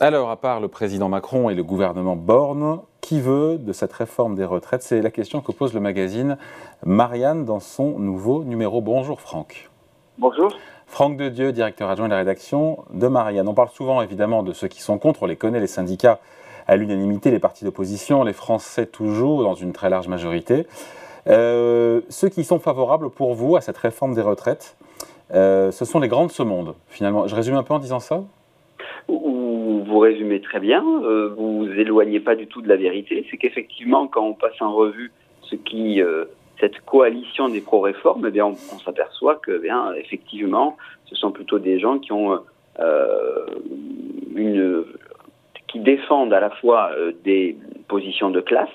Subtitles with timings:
[0.00, 4.34] Alors, à part le président Macron et le gouvernement Borne, qui veut de cette réforme
[4.34, 4.82] des retraites?
[4.82, 6.36] C'est la question que pose le magazine
[6.84, 8.80] Marianne dans son nouveau numéro.
[8.80, 9.70] Bonjour Franck.
[10.18, 10.52] Bonjour.
[10.88, 13.46] Franck de Dieu, directeur adjoint de la rédaction de Marianne.
[13.46, 16.18] On parle souvent évidemment de ceux qui sont contre, on les connaît, les syndicats
[16.66, 20.66] à l'unanimité, les partis d'opposition, les Français toujours dans une très large majorité.
[21.28, 24.76] Euh, ceux qui sont favorables pour vous à cette réforme des retraites,
[25.32, 27.28] euh, ce sont les grands de ce monde, finalement.
[27.28, 28.22] Je résume un peu en disant ça?
[29.84, 33.26] Vous résumez très bien, euh, vous vous éloignez pas du tout de la vérité.
[33.30, 36.24] C'est qu'effectivement, quand on passe en revue ce qui, euh,
[36.60, 41.78] cette coalition des pro-réformes, eh on, s'aperçoit que, eh bien, effectivement, ce sont plutôt des
[41.78, 42.40] gens qui ont
[42.80, 43.46] euh,
[44.34, 44.84] une,
[45.68, 46.90] qui défendent à la fois
[47.24, 47.56] des
[47.88, 48.68] positions de classe,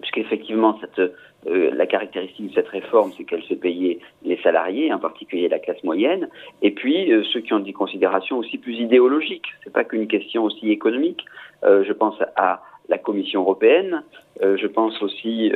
[0.00, 1.12] puisqu'effectivement, cette
[1.46, 5.60] euh, la caractéristique de cette réforme, c'est qu'elle fait payer les salariés, en particulier la
[5.60, 6.28] classe moyenne,
[6.62, 9.46] et puis euh, ceux qui ont des considérations aussi plus idéologiques.
[9.62, 11.24] C'est pas qu'une question aussi économique.
[11.62, 14.02] Euh, je pense à la Commission européenne,
[14.40, 15.52] je pense aussi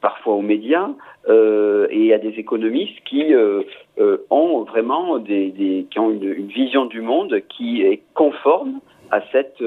[0.00, 0.88] parfois aux médias
[1.28, 3.34] et à des économistes qui
[4.30, 8.80] ont vraiment des, qui ont une, vision du monde qui est conforme
[9.10, 9.62] à cette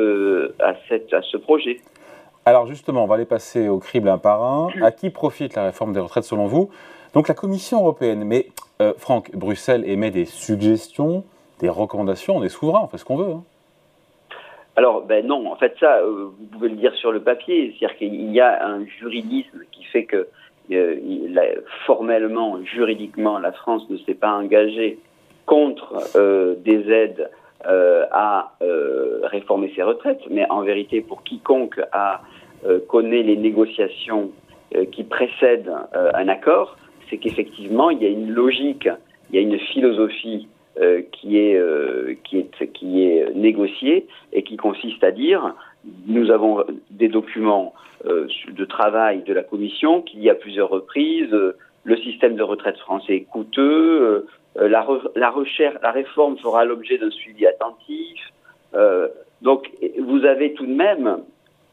[0.60, 1.78] à cette à ce projet.
[2.48, 4.70] Alors justement, on va aller passer au crible un par un.
[4.84, 6.70] À qui profite la réforme des retraites selon vous?
[7.16, 8.50] Donc la Commission européenne, mais
[8.82, 11.24] euh, Franck, Bruxelles émet des suggestions,
[11.60, 13.32] des recommandations, on est souverain, on fait ce qu'on veut.
[13.32, 13.44] Hein.
[14.76, 17.98] Alors, ben non, en fait, ça, euh, vous pouvez le dire sur le papier, c'est-à-dire
[17.98, 20.28] qu'il y a un juridisme qui fait que
[20.72, 21.56] euh,
[21.88, 25.00] formellement, juridiquement, la France ne s'est pas engagée
[25.48, 25.96] contre
[26.64, 27.32] des aides
[27.64, 28.52] à
[29.24, 32.22] réformer ses retraites, mais en vérité, pour quiconque a
[32.88, 34.32] connaît les négociations
[34.76, 36.76] euh, qui précèdent euh, un accord,
[37.10, 38.90] c'est qu'effectivement, il y a une logique,
[39.30, 40.48] il y a une philosophie
[41.14, 41.58] qui est,
[42.26, 45.56] qui, est, qui est négociée et qui consiste à dire
[46.06, 47.74] nous avons des documents
[48.04, 51.34] de travail de la Commission qui à plusieurs reprises
[51.86, 57.48] le système de retraite français est coûteux, la, recherche, la réforme fera l'objet d'un suivi
[57.48, 58.20] attentif.
[59.42, 61.20] donc vous avez tout de même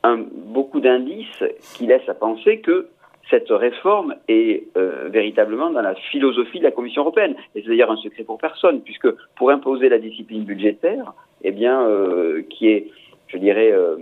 [0.03, 2.89] un, beaucoup d'indices qui laissent à penser que
[3.31, 7.35] cette réforme est euh, véritablement dans la philosophie de la Commission européenne.
[7.55, 11.81] Et c'est d'ailleurs un secret pour personne, puisque pour imposer la discipline budgétaire, eh bien,
[11.83, 12.89] euh, qui est,
[13.29, 13.97] je dirais, euh,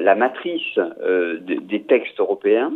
[0.00, 0.78] la matrice
[1.40, 2.72] des textes européens,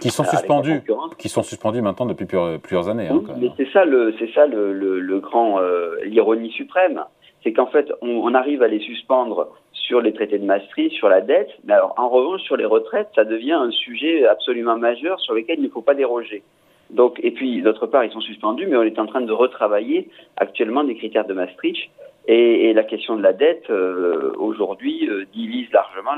[0.00, 0.82] qui sont suspendus,
[1.18, 3.08] qui sont suspendus maintenant depuis plusieurs, années.
[3.08, 5.60] Hein, mais c'est ça le, c'est ça le, le grand,
[6.04, 7.04] l'ironie suprême,
[7.42, 9.48] c'est qu'en fait, on, on, arrive à les suspendre
[9.90, 11.50] sur les traités de Maastricht, sur la dette.
[11.64, 15.58] Mais alors, en revanche, sur les retraites, ça devient un sujet absolument majeur sur lequel
[15.58, 16.44] il ne faut pas déroger.
[16.90, 20.08] Donc, et puis, d'autre part, ils sont suspendus, mais on est en train de retravailler
[20.36, 21.90] actuellement des critères de Maastricht.
[22.28, 26.12] Et, la question de la dette, euh, aujourd'hui, euh, divise largement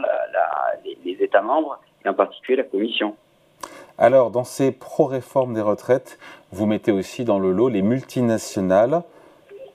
[1.07, 3.15] les, États membres, et en particulier la Commission.
[3.97, 6.19] Alors, dans ces pro-réformes des retraites,
[6.51, 9.01] vous mettez aussi dans le lot les multinationales,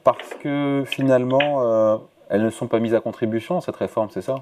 [0.04, 1.98] parce que finalement, euh,
[2.30, 4.36] elles ne sont pas mises à contribution, cette réforme, c'est ça?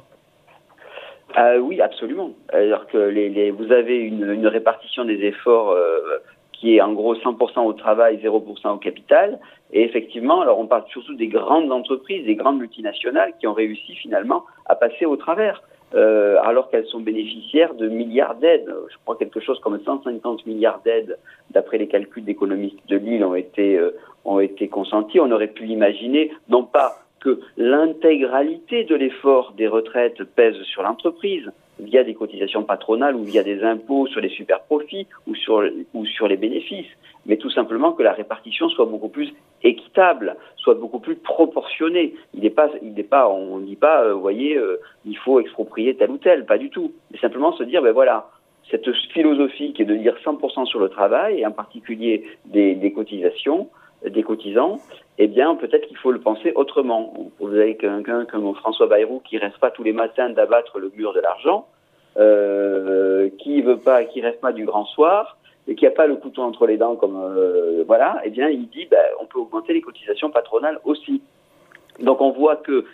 [1.38, 2.32] Euh, Oui, absolument.
[2.52, 6.00] Alors que vous avez une, répartition des efforts euh,
[6.54, 9.40] qui est en gros 100% au travail, 0% au capital.
[9.74, 13.96] Et effectivement, alors on parle surtout des grandes entreprises, des grandes multinationales qui ont réussi
[13.96, 15.62] finalement à passer au travers.
[15.94, 18.74] Euh, alors qu'elles sont bénéficiaires de milliards d'aides.
[18.92, 21.18] Je crois quelque chose comme 150 milliards d'aides,
[21.52, 23.80] d'après les calculs d'économistes de Lille, ont été,
[24.26, 25.20] ont été consentis.
[25.20, 31.52] On aurait pu imaginer, non pas que l'intégralité de l'effort des retraites pèse sur l'entreprise
[31.80, 35.64] via des cotisations patronales ou via des impôts sur les super profits ou sur,
[35.96, 36.94] ou sur les bénéfices,
[37.26, 39.34] mais tout simplement que la répartition soit beaucoup plus
[39.64, 42.14] équitable, soit beaucoup plus proportionnée.
[42.36, 45.18] Il n'est pas, il n'est pas, on ne dit pas, euh, vous voyez, euh, il
[45.18, 46.94] faut exproprier tel ou tel, pas du tout.
[47.12, 48.30] Mais simplement se dire, ben voilà,
[48.70, 53.70] cette philosophie qui est de dire 100% sur le travail et en particulier des cotisations,
[54.10, 54.80] des cotisants,
[55.18, 57.14] eh bien, peut-être qu'il faut le penser autrement.
[57.40, 61.14] Vous avez quelqu'un comme François Bayrou qui reste pas tous les matins d'abattre le mur
[61.14, 61.68] de l'argent,
[62.18, 65.38] euh, qui veut pas, qui reste pas du grand soir,
[65.68, 68.22] et qui a pas le couteau entre les dents comme euh, voilà.
[68.24, 71.22] Eh bien, il dit, ben, on peut augmenter les cotisations patronales aussi.
[72.00, 72.86] Donc, on voit que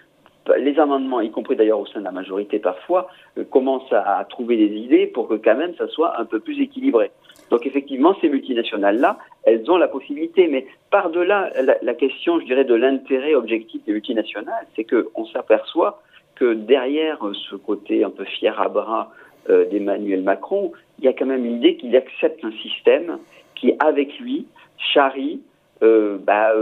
[0.57, 3.07] les amendements, y compris d'ailleurs au sein de la majorité parfois,
[3.37, 6.59] euh, commencent à, trouver des idées pour que quand même ça soit un peu plus
[6.61, 7.11] équilibré.
[7.51, 11.51] Donc effectivement, ces multinationales-là, elles ont la possibilité, mais par-delà
[11.81, 16.01] la, question, je dirais, de l'intérêt objectif des multinationales, c'est qu'on s'aperçoit
[16.35, 17.19] que derrière
[17.49, 19.11] ce côté un peu fier à bras
[19.49, 23.19] euh, d'Emmanuel Macron, il y a quand même l'idée qu'il accepte un système
[23.55, 25.41] qui, avec lui, charrie
[25.81, 26.53] bah,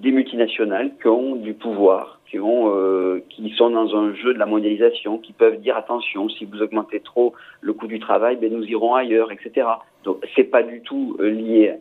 [0.00, 4.46] des multinationales qui ont du pouvoir, qui, ont, qui sont dans un jeu de la
[4.46, 8.64] mondialisation, qui peuvent dire attention, si vous augmentez trop le coût du travail, ben, nous
[8.64, 9.66] irons ailleurs, etc.
[10.04, 11.74] Donc c'est pas du tout lié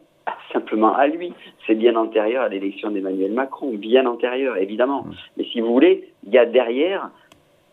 [0.51, 1.33] simplement à lui.
[1.65, 5.03] C'est bien antérieur à l'élection d'Emmanuel Macron, bien antérieur, évidemment.
[5.03, 5.11] Mmh.
[5.37, 7.09] Mais si vous voulez, il y a derrière,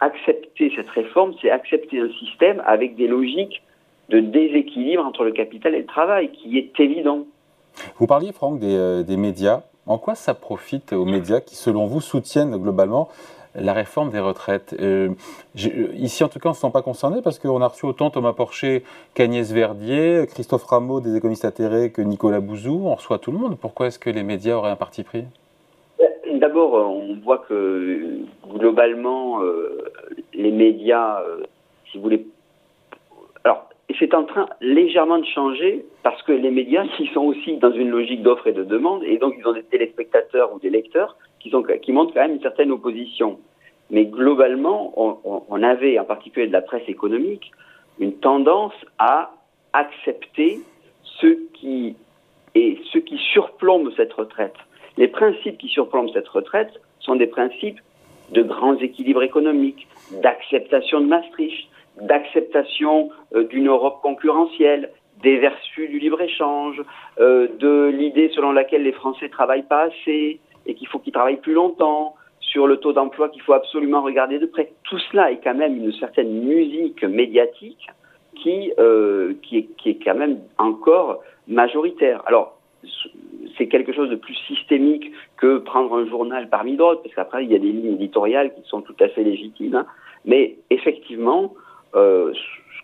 [0.01, 3.63] accepter cette réforme, c'est accepter un système avec des logiques
[4.09, 7.27] de déséquilibre entre le capital et le travail, qui est évident.
[7.97, 9.63] Vous parliez, Franck, des, euh, des médias.
[9.89, 13.09] En quoi ça profite aux médias qui, selon vous, soutiennent globalement
[13.55, 14.77] la réforme des retraites?
[14.79, 15.09] Euh,
[15.65, 17.87] euh, ici, en tout cas, on ne se sent pas concerné parce qu'on a reçu
[17.87, 22.83] autant Thomas Porcher qu'Agnès Verdier, Christophe Rameau des économistes atterrés que Nicolas Bouzou.
[22.85, 23.57] On reçoit tout le monde.
[23.59, 25.25] Pourquoi est-ce que les médias auraient un parti pris?
[26.35, 29.91] D'abord, on voit que globalement, euh,
[30.35, 31.23] les médias,
[31.91, 32.27] si vous voulez.
[33.89, 37.73] Alors, c'est en train légèrement de changer parce que les médias, ils sont aussi dans
[37.73, 41.17] une logique d'offre et de demande et donc ils ont des téléspectateurs ou des lecteurs
[41.41, 41.51] qui,
[41.93, 43.39] montrent quand même une certaine opposition.
[43.91, 47.53] Mais globalement, on, avait, en particulier de la presse économique,
[47.99, 49.33] une tendance à
[49.73, 50.61] accepter
[51.03, 51.97] ce qui
[52.55, 54.55] est ce qui surplombe cette retraite.
[54.99, 56.71] Les principes qui surplombent cette retraite
[57.01, 57.81] sont des principes
[58.31, 59.87] de grands équilibres économiques,
[60.23, 61.69] d'acceptation de Maastricht,
[62.03, 64.91] d'acceptation euh, d'une Europe concurrentielle,
[65.23, 66.81] des vertus du libre-échange,
[67.19, 71.41] euh, de l'idée selon laquelle les Français travaillent pas assez, et qu'il faut qu'ils travaillent
[71.41, 74.73] plus longtemps, sur le taux d'emploi qu'il faut absolument regarder de près.
[74.85, 77.89] Tout cela est quand même une certaine musique médiatique
[78.37, 82.23] qui, euh, qui, est, qui est quand même encore majoritaire.
[82.27, 82.59] Alors,
[83.57, 87.51] c'est quelque chose de plus systémique que prendre un journal parmi d'autres, parce qu'après, il
[87.51, 89.75] y a des lignes éditoriales qui sont tout à fait légitimes.
[89.75, 89.87] Hein.
[90.25, 91.55] Mais effectivement,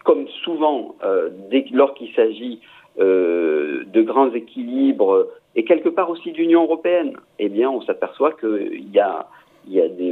[0.05, 2.61] comme souvent, euh, dès lors qu'il s'agit
[3.01, 8.91] euh, de grands équilibres et quelque part aussi d'Union européenne, eh bien, on s'aperçoit qu'il
[8.93, 9.27] y a,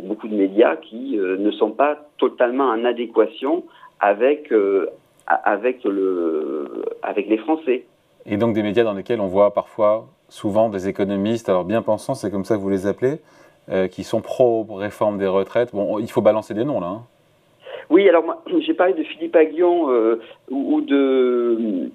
[0.02, 3.64] beaucoup de médias qui euh, ne sont pas totalement en adéquation
[4.00, 4.90] avec, euh,
[5.26, 7.84] avec, le, avec les Français.
[8.24, 12.14] Et donc des médias dans lesquels on voit parfois, souvent, des économistes, alors bien pensants,
[12.14, 13.18] c'est comme ça que vous les appelez,
[13.68, 15.74] euh, qui sont pro-réforme des retraites.
[15.74, 16.86] Bon, il faut balancer des noms là.
[16.86, 17.02] Hein.
[17.92, 19.88] Oui, alors moi, j'ai parlé de Philippe Aguillon
[20.50, 21.90] ou de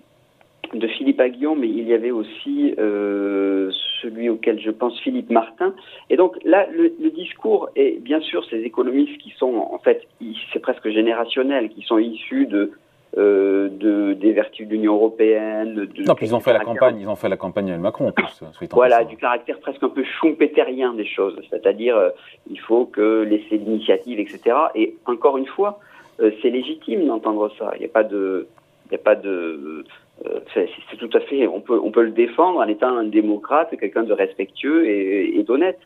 [0.88, 3.72] Philippe Aguillon, mais il y avait aussi euh,
[4.02, 5.74] celui auquel je pense, Philippe Martin.
[6.10, 10.08] Et donc là, le, discours est bien sûr ces économistes qui sont en fait,
[10.54, 12.72] c'est presque générationnel, qui sont issus de,
[13.18, 15.76] euh, de des vertus de l'Union européenne.
[15.76, 18.08] De, non, puis ils ont fait la campagne, ils ont fait la campagne avec Macron
[18.08, 18.44] en plus.
[18.72, 22.10] Voilà, du caractère presque un peu schumpeterien des choses, c'est-à-dire euh,
[22.50, 24.56] il faut que laisser l'initiative, etc.
[24.76, 25.80] Et encore une fois,
[26.20, 27.74] c'est légitime d'entendre ça.
[27.76, 28.48] Il n'y a pas de,
[28.88, 29.84] il n'y a pas de
[30.26, 33.78] euh, c'est tout à fait, on peut, on peut le défendre en étant un démocrate,
[33.80, 35.80] quelqu'un de respectueux et, d'honnête.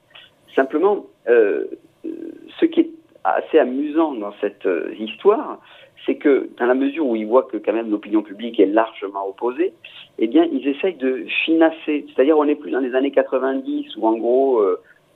[0.56, 1.66] Simplement, euh,
[2.60, 2.90] ce qui est
[3.24, 5.60] assez amusant dans cette euh, histoire,
[6.06, 9.28] c'est que dans la mesure où ils voient que quand même l'opinion publique est largement
[9.28, 9.74] opposée,
[10.20, 12.06] eh bien, ils essayent de financer.
[12.08, 14.64] C'est-à-dire, on n'est plus dans les années 90 où en gros,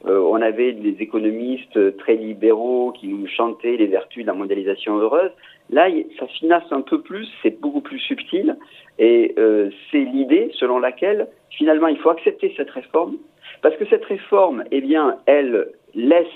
[0.06, 5.32] on avait des économistes très libéraux qui nous chantaient les vertus de la mondialisation heureuse.
[5.72, 5.88] Là,
[6.20, 8.56] ça finance un peu plus, c'est beaucoup plus subtil,
[9.00, 13.18] et euh, c'est l'idée selon laquelle finalement il faut accepter cette réforme,
[13.62, 16.28] parce que cette réforme, eh bien, elle laisse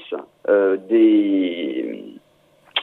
[0.48, 2.04] euh, des,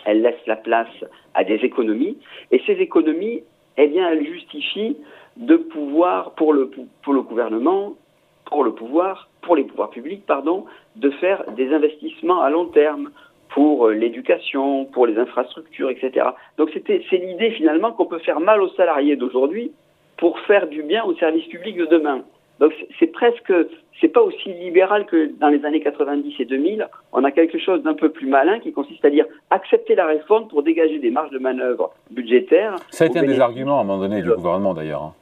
[0.06, 2.16] elle laisse la place à des économies,
[2.50, 3.42] et ces économies,
[3.76, 4.96] eh bien, elles justifient
[5.36, 6.70] de pouvoir pour le
[7.02, 7.94] pour le gouvernement,
[8.46, 10.64] pour le pouvoir, pour les pouvoirs publics, pardon,
[10.96, 13.10] de faire des investissements à long terme
[13.50, 16.26] pour euh, l'éducation, pour les infrastructures, etc.
[16.58, 19.72] Donc c'est l'idée finalement qu'on peut faire mal aux salariés d'aujourd'hui
[20.16, 22.22] pour faire du bien au service public de demain.
[22.60, 23.52] Donc c'est presque,
[24.00, 26.88] c'est pas aussi libéral que dans les années 90 et 2000.
[27.12, 30.48] On a quelque chose d'un peu plus malin qui consiste à dire accepter la réforme
[30.48, 32.76] pour dégager des marges de manœuvre budgétaires.
[32.90, 35.02] Ça a été un des arguments à un moment donné du gouvernement d'ailleurs.
[35.02, 35.14] Hein.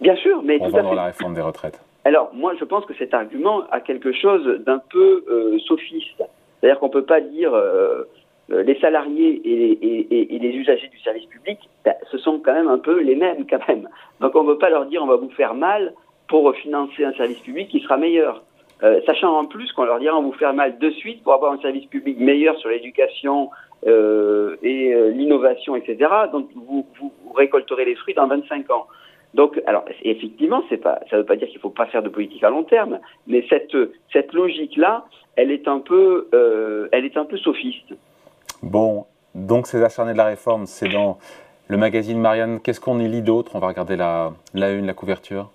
[0.00, 0.94] Bien sûr, mais tout à fait.
[0.94, 1.80] la réforme des retraites.
[2.04, 6.22] Alors moi je pense que cet argument a quelque chose d'un peu euh, sophiste.
[6.60, 8.04] C'est-à-dire qu'on ne peut pas dire euh,
[8.50, 12.78] euh, les salariés et, les usagers du service public, ben, ce sont quand même un
[12.78, 13.88] peu les mêmes quand même.
[14.20, 15.94] Donc on ne peut pas leur dire on va vous faire mal
[16.28, 18.42] pour financer un service public qui sera meilleur.
[18.82, 21.52] Euh, sachant en plus qu'on leur dira on vous faire mal de suite pour avoir
[21.52, 23.50] un service public meilleur sur l'éducation
[23.86, 26.10] et l'innovation, etc.
[26.32, 26.86] Donc vous,
[27.36, 28.86] récolterez les fruits dans 25 ans.
[29.34, 30.76] Donc, alors, effectivement, ça
[31.12, 33.44] ne veut pas dire qu'il ne faut pas faire de politique à long terme, mais
[33.50, 33.76] cette,
[34.12, 35.04] cette logique-là,
[35.36, 37.94] elle est un peu, euh, elle est un peu sophiste.
[38.62, 41.18] Bon, donc ces acharnés de la réforme, c'est dans
[41.66, 42.60] le magazine Marianne.
[42.60, 43.52] Qu'est-ce qu'on y lit d'autre?
[43.56, 45.50] On va regarder la une, la couverture.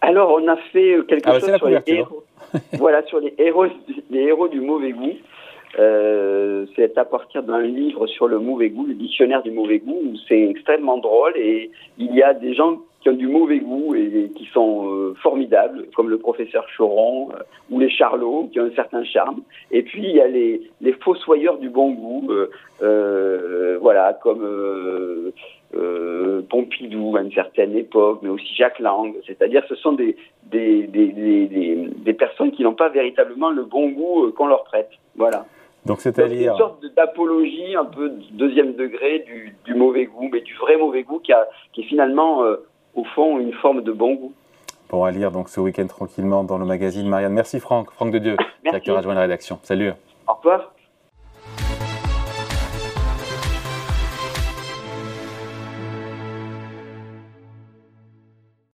[0.00, 2.24] Alors, on a fait quelque ah, bah, chose sur les héros.
[2.78, 3.66] voilà, sur les héros,
[4.10, 5.16] les héros du mauvais goût.
[5.78, 10.00] Euh, c'est à partir d'un livre sur le mauvais goût, le dictionnaire du mauvais goût,
[10.04, 13.94] où c'est extrêmement drôle et il y a des gens qui ont du mauvais goût
[13.94, 18.64] et, qui sont euh, formidables, comme le professeur Choron euh, ou les Charlots, qui ont
[18.64, 19.42] un certain charme.
[19.70, 22.30] Et puis il y a les, les fossoyeurs du bon goût,
[23.80, 25.32] voilà, comme
[26.48, 29.14] Pompidou à une certaine époque, mais aussi Jacques Lang.
[29.26, 33.90] C'est-à-dire, ce sont des des, des, des, des personnes qui n'ont pas véritablement le bon
[33.90, 34.90] goût qu'on leur prête.
[35.16, 35.46] Voilà.
[35.86, 36.52] Donc c'est-à-dire...
[36.52, 39.24] une sorte d'apologie un peu deuxième degré
[39.64, 42.56] du, mauvais goût, mais du vrai mauvais goût qui, a, qui est finalement, euh,
[42.94, 44.32] au fond, une forme de bon goût.
[44.88, 47.32] Pour à lire donc ce week-end tranquillement dans le magazine Marianne.
[47.32, 49.58] Merci Franck, Franck de Dieu, directeur adjoint de la rédaction.
[49.62, 49.92] Salut.
[50.28, 50.72] Au revoir.